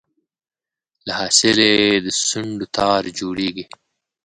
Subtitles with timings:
[1.05, 3.65] له حاصله یې د سونډو تار جوړیږي